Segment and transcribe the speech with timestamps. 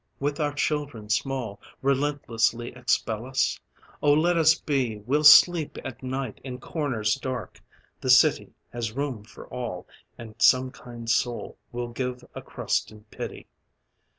[0.19, 3.59] With our children small Relentlessly expel us?
[4.01, 4.97] Oh let us be!
[4.97, 7.61] We'll sleep at night In corners dark;
[7.99, 9.87] the city Has room for all!
[10.17, 13.45] And some kind soul Will give a crust in pity.